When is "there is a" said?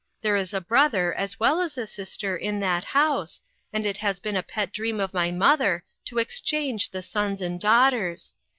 0.23-0.59